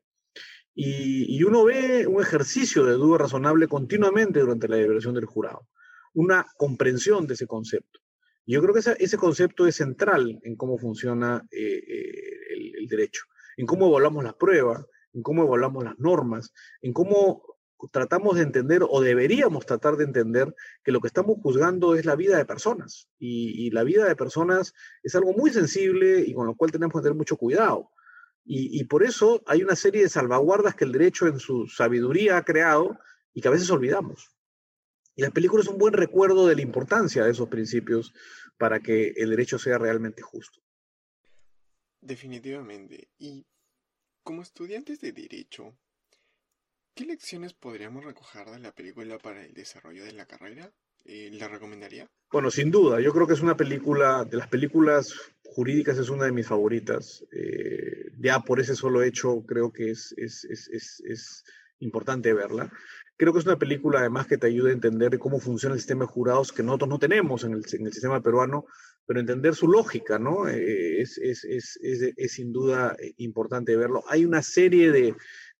Y, 0.77 1.43
uno 1.45 1.65
ve 1.65 2.07
un 2.07 2.21
ejercicio 2.21 2.85
de 2.85 2.95
duda 2.95 3.19
razonable 3.19 3.69
continuamente 3.69 4.41
durante 4.41 4.67
la 4.67 4.77
deliberación 4.77 5.15
del 5.15 5.25
jurado, 5.25 5.69
una 6.15 6.47
comprensión 6.57 7.27
de 7.27 7.35
ese 7.35 7.47
concepto. 7.47 8.01
Yo 8.45 8.61
creo 8.61 8.75
que 8.75 8.81
ese 8.81 9.17
concepto 9.17 9.67
es 9.67 9.77
central 9.77 10.41
en 10.43 10.57
cómo 10.57 10.77
funciona 10.77 11.47
eh, 11.51 11.83
eh, 11.87 12.39
el, 12.51 12.73
el, 12.81 12.89
derecho, 12.89 13.23
en 13.57 13.67
cómo 13.67 13.87
evaluamos 13.87 14.25
las 14.25 14.35
pruebas, 14.35 14.85
en 15.15 15.23
cómo 15.23 15.45
evaluamos 15.45 15.85
las 15.85 15.99
normas, 15.99 16.53
en 16.83 16.93
cómo 16.93 17.43
tratamos 17.91 18.37
de 18.37 18.43
entender 18.43 18.83
o 18.89 19.01
deberíamos 19.01 19.67
tratar 19.67 19.97
de 19.97 20.05
entender 20.05 20.55
que 20.83 20.93
lo 20.93 21.01
que 21.01 21.09
estamos 21.09 21.39
juzgando 21.43 21.95
es 21.95 22.05
la 22.05 22.17
vida 22.17 22.37
de 22.37 22.45
personas 22.45 23.09
y, 23.19 23.67
y, 23.67 23.71
la 23.71 23.85
vida 23.85 24.07
de 24.07 24.17
personas 24.17 24.75
es 25.03 25.15
algo 25.15 25.33
muy 25.33 25.51
sensible 25.51 26.21
y 26.21 26.33
con 26.33 26.47
lo 26.47 26.55
cual 26.55 26.73
tenemos 26.73 26.95
que 26.95 27.03
tener 27.03 27.17
mucho 27.17 27.37
cuidado. 27.37 27.91
Y, 28.45 28.81
y, 28.81 28.85
por 28.85 29.03
eso 29.03 29.43
hay 29.47 29.63
una 29.63 29.77
serie 29.77 30.03
de 30.03 30.09
salvaguardas 30.09 30.75
que 30.75 30.85
el 30.85 30.93
derecho 30.93 31.27
en 31.27 31.39
su 31.39 31.67
sabiduría 31.67 32.37
ha 32.37 32.45
creado 32.45 32.99
y 33.33 33.41
que 33.41 33.49
a 33.49 33.53
veces 33.53 33.71
olvidamos. 33.71 34.31
Y 35.17 35.23
la 35.23 35.31
película 35.31 35.63
es 35.63 35.69
un 35.69 35.79
buen 35.79 35.95
recuerdo 35.95 36.47
de 36.47 36.57
la 36.57 36.63
importancia 36.63 37.25
de 37.25 37.31
esos 37.31 37.49
principios 37.49 38.13
para 38.59 38.81
que 38.81 39.15
el 39.17 39.31
derecho 39.31 39.59
sea 39.59 39.79
realmente 39.79 40.23
justo. 40.23 40.61
Definitivamente. 42.01 43.09
Y 43.19 43.47
como 44.25 44.43
estudiantes 44.43 45.01
de 45.01 45.13
derecho, 45.13 45.77
¿Qué 46.95 47.05
lecciones 47.05 47.55
podríamos 47.55 48.05
recoger 48.05 48.49
de 48.49 48.61
la 48.61 48.73
película 48.73 49.19
para 49.19 49.45
el 49.45 49.53
desarrollo 49.53 50.05
de 50.05 50.13
la 50.13 50.27
carrera? 50.27 50.73
Eh, 51.05 51.29
¿La 51.33 51.49
recomendaría? 51.49 52.09
Bueno, 52.31 52.53
sin 52.53 52.71
duda. 52.71 53.01
Yo 53.01 53.13
creo 53.13 53.27
que 53.27 53.33
es 53.33 53.41
una 53.41 53.57
película, 53.57 54.25
de 54.25 54.37
las 54.37 54.47
películas 54.47 55.13
jurídicas 55.43 55.99
es 55.99 56.09
una 56.09 56.27
de 56.27 56.33
mis 56.33 56.47
favoritas. 56.47 57.25
Eh, 57.33 58.13
ya 58.21 58.39
por 58.41 58.61
ese 58.61 58.77
solo 58.77 59.03
hecho 59.03 59.45
creo 59.45 59.73
que 59.73 59.91
es, 59.91 60.15
es, 60.17 60.45
es, 60.45 60.69
es, 61.05 61.45
importante 61.81 62.33
verla. 62.33 62.71
Creo 63.17 63.33
que 63.33 63.39
es 63.39 63.47
una 63.47 63.59
película 63.59 64.01
además 64.01 64.27
que 64.27 64.39
te 64.39 64.49
ayuda 64.49 64.71
a 64.71 64.75
entender 64.75 65.19
cómo 65.19 65.39
funciona 65.39 65.75
el 65.75 65.81
sistema 65.81 66.05
de 66.05 66.11
jurados 66.11 66.53
que 66.53 66.63
nosotros 66.63 66.89
no 66.91 66.99
tenemos 66.99 67.45
en 67.45 67.53
el, 67.53 67.65
sistema 67.65 68.21
peruano, 68.21 68.67
pero 69.07 69.21
entender 69.21 69.55
su 69.55 69.69
lógica, 69.69 70.19
¿no? 70.19 70.49
Eh, 70.49 71.01
es, 71.01 71.19
es 71.19 72.33
sin 72.33 72.53
duda 72.53 72.97
importante 73.19 73.77
verlo. 73.77 74.03
Hay 74.09 74.25
una 74.25 74.43
serie 74.43 74.91
de 74.91 75.15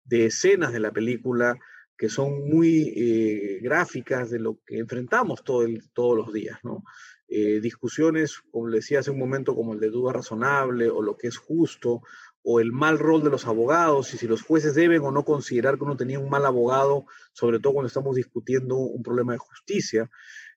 de 0.05 0.27
escenas 0.27 0.73
de 0.73 0.81
la 0.81 0.93
película 0.93 1.59
que 1.97 2.09
son 2.09 2.49
muy 2.49 2.93
eh, 2.97 3.61
gráficas 3.63 4.31
de 4.31 4.41
lo 4.41 4.59
que 4.67 4.79
enfrentamos 4.79 5.45
todo 5.45 5.67
todos 5.93 6.17
los 6.17 6.33
días, 6.33 6.59
¿no? 6.63 6.85
Eh, 7.29 7.61
discusiones, 7.61 8.43
como 8.51 8.69
le 8.69 8.77
decía 8.79 8.99
hace 8.99 9.11
un 9.11 9.19
momento, 9.19 9.55
como 9.55 9.73
el 9.73 9.81
de 9.81 9.91
duda 9.91 10.13
razonable 10.13 10.91
o 10.91 11.03
lo 11.03 11.17
que 11.17 11.29
es 11.29 11.37
justo, 11.37 12.03
o 12.47 12.61
el 12.61 12.73
mal 12.73 12.99
rol 12.99 13.25
de 13.25 13.31
los 13.31 13.47
abogados, 13.47 14.13
y 14.13 14.19
si 14.19 14.29
los 14.29 14.43
jueces 14.43 14.75
deben 14.75 15.03
o 15.03 15.11
no 15.11 15.25
considerar 15.25 15.79
que 15.79 15.85
uno 15.85 15.97
tenía 15.97 16.19
un 16.19 16.29
mal 16.29 16.45
abogado, 16.45 17.07
sobre 17.33 17.59
todo 17.59 17.73
cuando 17.73 17.89
estamos 17.89 18.15
discutiendo 18.15 18.77
un 18.77 19.03
problema 19.03 19.33
de 19.33 19.39
justicia. 19.39 20.11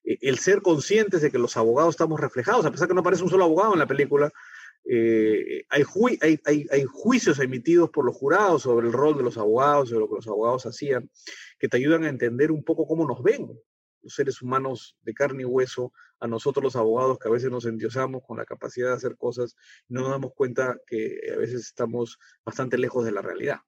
Eh, 0.04 0.18
el 0.20 0.38
ser 0.38 0.60
conscientes 0.60 1.22
de 1.22 1.30
que 1.30 1.38
los 1.38 1.56
abogados 1.56 1.94
estamos 1.94 2.20
reflejados, 2.20 2.66
a 2.66 2.70
pesar 2.70 2.88
que 2.88 2.94
no 2.94 3.00
aparece 3.00 3.24
un 3.24 3.30
solo 3.30 3.44
abogado 3.44 3.72
en 3.72 3.78
la 3.78 3.86
película, 3.86 4.30
eh, 4.84 5.64
hay, 5.70 5.82
hay, 6.20 6.40
hay, 6.44 6.66
hay, 6.70 6.84
juicios 6.84 7.38
emitidos 7.40 7.90
por 7.90 8.04
los 8.04 8.16
jurados 8.16 8.62
sobre 8.62 8.86
el 8.86 8.92
rol 8.92 9.16
de 9.16 9.22
los 9.22 9.38
abogados, 9.38 9.88
sobre 9.88 10.00
lo 10.00 10.08
que 10.08 10.16
los 10.16 10.28
abogados 10.28 10.66
hacían, 10.66 11.10
que 11.58 11.68
te 11.68 11.78
ayudan 11.78 12.04
a 12.04 12.10
entender 12.10 12.52
un 12.52 12.64
poco 12.64 12.86
cómo 12.86 13.06
nos 13.06 13.22
ven 13.22 13.48
seres 14.08 14.42
humanos 14.42 14.96
de 15.02 15.14
carne 15.14 15.42
y 15.42 15.46
hueso, 15.46 15.92
a 16.20 16.26
nosotros 16.26 16.64
los 16.64 16.76
abogados 16.76 17.18
que 17.18 17.28
a 17.28 17.32
veces 17.32 17.50
nos 17.50 17.64
endiosamos 17.64 18.22
con 18.26 18.38
la 18.38 18.44
capacidad 18.44 18.88
de 18.88 18.94
hacer 18.94 19.16
cosas 19.16 19.56
no 19.88 20.00
nos 20.02 20.10
damos 20.10 20.32
cuenta 20.34 20.76
que 20.86 21.20
a 21.32 21.36
veces 21.36 21.60
estamos 21.60 22.18
bastante 22.44 22.76
lejos 22.76 23.04
de 23.04 23.12
la 23.12 23.22
realidad. 23.22 23.60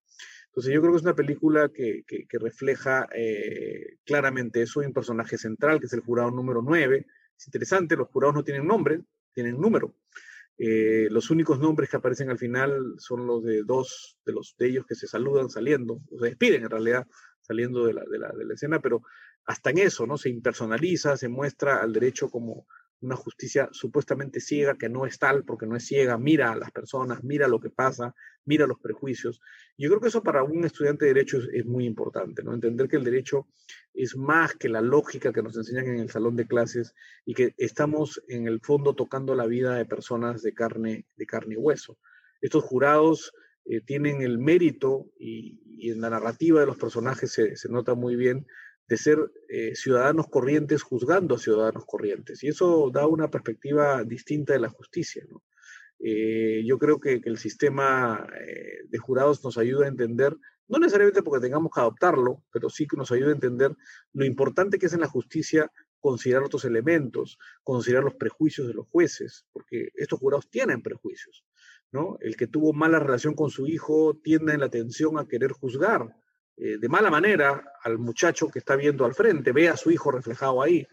Entonces 0.46 0.74
yo 0.74 0.80
creo 0.80 0.92
que 0.92 0.96
es 0.96 1.04
una 1.04 1.14
película 1.14 1.68
que, 1.68 2.02
que, 2.06 2.26
que 2.26 2.38
refleja 2.38 3.08
eh, 3.14 3.98
claramente 4.04 4.62
eso. 4.62 4.80
Hay 4.80 4.86
un 4.86 4.92
personaje 4.92 5.38
central 5.38 5.78
que 5.78 5.86
es 5.86 5.92
el 5.92 6.00
jurado 6.00 6.32
número 6.32 6.60
9. 6.60 7.06
Es 7.38 7.46
interesante, 7.46 7.96
los 7.96 8.08
jurados 8.08 8.34
no 8.34 8.42
tienen 8.42 8.66
nombre, 8.66 9.00
tienen 9.32 9.60
número. 9.60 9.94
Eh, 10.58 11.08
los 11.10 11.30
únicos 11.30 11.58
nombres 11.58 11.88
que 11.88 11.96
aparecen 11.96 12.30
al 12.30 12.38
final 12.38 12.94
son 12.98 13.26
los 13.26 13.42
de 13.44 13.62
dos 13.62 14.18
de 14.26 14.32
los 14.32 14.54
de 14.58 14.66
ellos 14.66 14.84
que 14.86 14.94
se 14.94 15.06
saludan 15.06 15.48
saliendo, 15.48 16.02
o 16.10 16.18
se 16.18 16.26
despiden 16.26 16.64
en 16.64 16.70
realidad 16.70 17.06
saliendo 17.40 17.86
de 17.86 17.94
la, 17.94 18.04
de 18.04 18.18
la, 18.18 18.28
de 18.32 18.44
la 18.44 18.54
escena, 18.54 18.78
pero 18.80 19.02
hasta 19.44 19.70
en 19.70 19.78
eso, 19.78 20.06
¿no? 20.06 20.16
Se 20.16 20.28
impersonaliza, 20.28 21.16
se 21.16 21.28
muestra 21.28 21.82
al 21.82 21.92
derecho 21.92 22.30
como 22.30 22.66
una 23.02 23.16
justicia 23.16 23.68
supuestamente 23.72 24.40
ciega, 24.40 24.76
que 24.76 24.88
no 24.88 25.06
es 25.06 25.18
tal 25.18 25.44
porque 25.44 25.66
no 25.66 25.76
es 25.76 25.86
ciega, 25.86 26.18
mira 26.18 26.52
a 26.52 26.56
las 26.56 26.70
personas, 26.70 27.24
mira 27.24 27.48
lo 27.48 27.58
que 27.58 27.70
pasa, 27.70 28.14
mira 28.44 28.66
los 28.66 28.78
prejuicios. 28.78 29.40
Yo 29.78 29.88
creo 29.88 30.00
que 30.00 30.08
eso 30.08 30.22
para 30.22 30.42
un 30.42 30.64
estudiante 30.64 31.06
de 31.06 31.14
derecho 31.14 31.38
es, 31.52 31.64
muy 31.64 31.86
importante, 31.86 32.42
¿no? 32.42 32.52
Entender 32.52 32.88
que 32.88 32.96
el 32.96 33.04
derecho 33.04 33.48
es 33.94 34.16
más 34.16 34.54
que 34.54 34.68
la 34.68 34.82
lógica 34.82 35.32
que 35.32 35.42
nos 35.42 35.56
enseñan 35.56 35.86
en 35.86 36.00
el 36.00 36.10
salón 36.10 36.36
de 36.36 36.46
clases 36.46 36.94
y 37.24 37.34
que 37.34 37.54
estamos 37.56 38.22
en 38.28 38.46
el 38.46 38.60
fondo 38.60 38.94
tocando 38.94 39.34
la 39.34 39.46
vida 39.46 39.74
de 39.76 39.86
personas 39.86 40.42
de 40.42 40.52
carne, 40.52 41.06
de 41.16 41.26
carne 41.26 41.54
y 41.54 41.58
hueso. 41.58 41.98
Estos 42.42 42.64
jurados 42.64 43.32
eh, 43.64 43.80
tienen 43.80 44.20
el 44.20 44.38
mérito 44.38 45.10
y, 45.18 45.58
en 45.90 46.02
la 46.02 46.10
narrativa 46.10 46.60
de 46.60 46.66
los 46.66 46.76
personajes 46.76 47.32
se 47.32 47.68
nota 47.70 47.94
muy 47.94 48.14
bien 48.14 48.46
de 48.90 48.96
ser 48.96 49.18
eh, 49.48 49.76
ciudadanos 49.76 50.26
corrientes 50.26 50.82
juzgando 50.82 51.36
a 51.36 51.38
ciudadanos 51.38 51.84
corrientes. 51.86 52.42
Y 52.42 52.48
eso 52.48 52.90
da 52.92 53.06
una 53.06 53.30
perspectiva 53.30 54.02
distinta 54.02 54.52
de 54.52 54.58
la 54.58 54.68
justicia. 54.68 55.24
Eh, 56.00 56.64
yo 56.66 56.76
creo 56.76 56.98
que, 56.98 57.20
que 57.20 57.28
el 57.28 57.38
sistema 57.38 58.26
eh, 58.44 58.80
de 58.88 58.98
jurados 58.98 59.44
nos 59.44 59.56
ayuda 59.58 59.84
a 59.84 59.88
entender, 59.88 60.36
no 60.66 60.80
necesariamente 60.80 61.22
porque 61.22 61.46
tengamos 61.46 61.70
que 61.72 61.80
adoptarlo, 61.80 62.42
pero 62.52 62.68
sí 62.68 62.88
que 62.88 62.96
nos 62.96 63.12
ayuda 63.12 63.28
a 63.28 63.34
entender 63.34 63.76
lo 64.12 64.24
importante 64.24 64.76
que 64.76 64.86
es 64.86 64.92
en 64.92 65.02
la 65.02 65.08
justicia 65.08 65.70
considerar 66.00 66.42
otros 66.42 66.64
elementos, 66.64 67.38
considerar 67.62 68.02
los 68.02 68.16
prejuicios 68.16 68.66
de 68.66 68.74
los 68.74 68.88
jueces, 68.88 69.46
porque 69.52 69.90
estos 69.94 70.18
jurados 70.18 70.50
tienen 70.50 70.82
prejuicios. 70.82 71.44
¿no? 71.92 72.16
El 72.20 72.36
que 72.36 72.48
tuvo 72.48 72.72
mala 72.72 72.98
relación 72.98 73.34
con 73.34 73.50
su 73.50 73.68
hijo 73.68 74.18
tiende 74.20 74.52
en 74.52 74.60
la 74.60 74.66
atención 74.66 75.16
a 75.16 75.28
querer 75.28 75.52
juzgar 75.52 76.16
eh, 76.60 76.76
de 76.78 76.88
mala 76.90 77.10
manera 77.10 77.72
al 77.82 77.98
muchacho 77.98 78.48
que 78.48 78.58
está 78.58 78.76
viendo 78.76 79.06
al 79.06 79.14
frente, 79.14 79.50
ve 79.52 79.70
a 79.70 79.78
su 79.78 79.90
hijo 79.90 80.10
reflejado 80.10 80.62
ahí. 80.62 80.86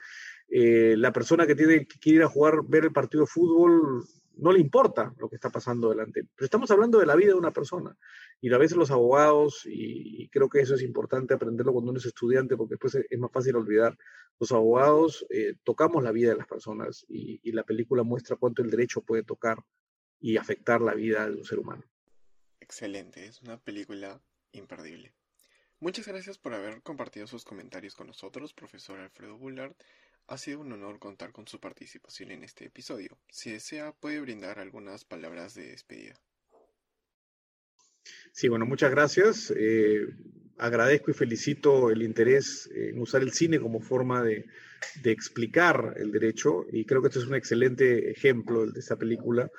Eh, 0.47 0.95
la 0.97 1.12
persona 1.12 1.45
que 1.45 1.55
tiene 1.55 1.86
que 1.86 2.09
ir 2.09 2.24
a 2.24 2.29
jugar, 2.29 2.62
ver 2.65 2.86
el 2.86 2.93
partido 2.93 3.24
de 3.24 3.27
fútbol, 3.27 4.05
no 4.38 4.51
le 4.53 4.59
importa 4.62 5.13
lo 5.17 5.27
que 5.27 5.36
está 5.36 5.50
pasando 5.50 5.89
delante. 5.89 6.24
Pero 6.36 6.45
estamos 6.45 6.71
hablando 6.71 7.00
de 7.00 7.05
la 7.05 7.17
vida 7.17 7.29
de 7.33 7.39
una 7.39 7.51
persona. 7.51 7.97
Y 8.39 8.53
a 8.53 8.57
veces 8.57 8.77
los 8.77 8.91
abogados, 8.91 9.63
y, 9.65 10.29
creo 10.29 10.47
que 10.47 10.62
eso 10.62 10.75
es 10.75 10.83
importante 10.83 11.33
aprenderlo 11.33 11.74
cuando 11.74 11.91
uno 11.91 12.00
es 12.00 12.05
estudiante, 12.05 12.55
porque 12.55 12.75
después 12.75 12.95
es, 12.95 13.19
más 13.19 13.31
fácil 13.33 13.57
olvidar, 13.57 13.97
los 14.39 14.53
abogados 14.53 15.25
eh, 15.29 15.55
tocamos 15.65 16.01
la 16.01 16.13
vida 16.13 16.29
de 16.29 16.38
las 16.38 16.47
personas 16.47 17.05
y 17.09 17.51
la 17.51 17.63
película 17.63 18.03
muestra 18.03 18.38
cuánto 18.38 18.62
el 18.62 18.69
derecho 18.69 19.01
puede 19.01 19.24
tocar 19.24 19.57
y 20.19 20.38
afectar 20.38 20.79
la 20.79 20.93
vida 20.93 21.27
de 21.27 21.36
un 21.36 21.43
ser 21.43 21.59
humano. 21.59 21.83
Excelente, 22.62 23.25
es 23.25 23.41
una 23.41 23.57
película 23.57 24.21
imperdible. 24.53 25.13
Muchas 25.79 26.07
gracias 26.07 26.39
por 26.39 26.55
haber 26.55 26.81
compartido 26.81 27.27
sus 27.27 27.46
comentarios 27.46 27.93
con 27.93 28.07
nosotros, 28.07 28.51
profesor 28.51 29.00
Alfredo 29.00 29.38
Bullard. 29.38 29.75
Ha 30.27 30.38
sido 30.39 30.62
un 30.62 30.72
honor 30.72 30.98
contar 30.98 31.31
con 31.31 31.48
su 31.48 31.60
participación 31.60 32.31
en 32.31 32.43
este 32.43 32.65
episodio. 32.65 33.19
Si 33.29 33.51
desea, 33.51 33.91
puede 33.91 34.19
brindar 34.19 34.57
algunas 34.57 35.05
palabras 35.05 35.53
de 35.53 35.67
despedida. 35.67 36.15
Sí, 38.31 38.48
bueno, 38.48 38.65
muchas 38.65 38.89
gracias. 38.89 39.53
Eh, 39.55 40.07
agradezco 40.57 41.12
y 41.12 41.13
felicito 41.13 41.91
el 41.91 42.01
interés 42.01 42.67
en 42.74 43.00
usar 43.00 43.22
el 43.22 43.31
cine 43.31 43.60
como 43.60 43.79
forma 43.79 44.24
de, 44.24 44.46
explicar 45.03 45.93
el 45.98 46.12
derecho 46.12 46.65
y 46.72 46.86
creo 46.86 47.01
que 47.01 47.07
este 47.10 47.19
es 47.19 47.25
un 47.25 47.36
excelente 47.36 48.12
ejemplo 48.12 48.65
de 48.65 48.79
esta 48.79 48.96
película 48.96 49.50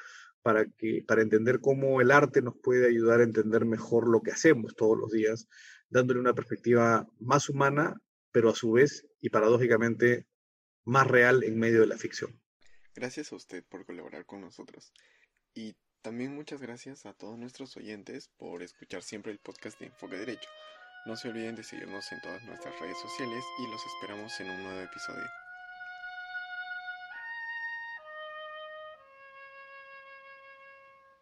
para, 0.42 0.66
que, 0.66 1.04
para 1.06 1.22
entender 1.22 1.60
cómo 1.60 2.00
el 2.00 2.10
arte 2.10 2.42
nos 2.42 2.56
puede 2.56 2.88
ayudar 2.88 3.20
a 3.20 3.24
entender 3.24 3.64
mejor 3.64 4.08
lo 4.08 4.20
que 4.20 4.30
hacemos 4.30 4.74
todos 4.76 4.96
los 4.96 5.10
días, 5.10 5.48
dándole 5.90 6.20
una 6.20 6.34
perspectiva 6.34 7.06
más 7.18 7.48
humana, 7.48 7.94
pero 8.32 8.50
a 8.50 8.54
su 8.54 8.72
vez 8.72 9.06
y 9.20 9.30
paradójicamente 9.30 10.26
más 10.84 11.06
real 11.06 11.44
en 11.44 11.58
medio 11.58 11.80
de 11.80 11.86
la 11.86 11.96
ficción. 11.96 12.40
Gracias 12.94 13.32
a 13.32 13.36
usted 13.36 13.64
por 13.68 13.86
colaborar 13.86 14.26
con 14.26 14.40
nosotros. 14.40 14.92
Y 15.54 15.76
también 16.02 16.34
muchas 16.34 16.60
gracias 16.60 17.06
a 17.06 17.14
todos 17.14 17.38
nuestros 17.38 17.76
oyentes 17.76 18.30
por 18.36 18.62
escuchar 18.62 19.02
siempre 19.02 19.32
el 19.32 19.38
podcast 19.38 19.78
de 19.80 19.86
Enfoque 19.86 20.16
Derecho. 20.16 20.48
No 21.06 21.16
se 21.16 21.28
olviden 21.28 21.56
de 21.56 21.62
seguirnos 21.62 22.10
en 22.12 22.20
todas 22.20 22.44
nuestras 22.44 22.78
redes 22.80 22.98
sociales 23.00 23.44
y 23.58 23.70
los 23.70 23.80
esperamos 23.86 24.38
en 24.40 24.50
un 24.50 24.62
nuevo 24.62 24.80
episodio. 24.80 25.47